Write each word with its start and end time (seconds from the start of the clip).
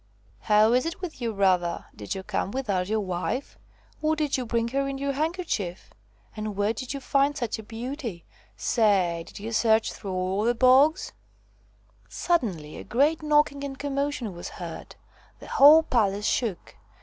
"How 0.49 0.73
is 0.73 0.87
it 0.87 0.99
with 0.99 1.21
you, 1.21 1.31
brother? 1.31 1.85
Did 1.95 2.15
you 2.15 2.23
come 2.23 2.49
without 2.49 2.87
your 2.87 3.01
wife? 3.01 3.59
Or 4.01 4.15
did 4.15 4.35
you 4.35 4.47
bring 4.47 4.69
her 4.69 4.87
in 4.87 4.97
your 4.97 5.11
handkerchief? 5.13 5.91
And 6.35 6.55
where 6.55 6.73
did 6.73 6.91
you 6.91 6.99
find 6.99 7.37
such 7.37 7.59
a 7.59 7.61
beauty? 7.61 8.25
Say, 8.57 9.23
did 9.27 9.37
you 9.37 9.51
search 9.51 9.93
through 9.93 10.13
all 10.13 10.43
the 10.43 10.55
bogs?" 10.55 11.13
Suddenly 12.09 12.77
a 12.77 12.83
great 12.83 13.21
knocking 13.21 13.63
and 13.63 13.77
commotion 13.77 14.33
was 14.33 14.53
h 14.55 14.61
ear 14.61 14.85
d 14.89 14.95
the 15.37 15.45
whole 15.49 15.83
palace 15.83 16.25
shook. 16.25 16.77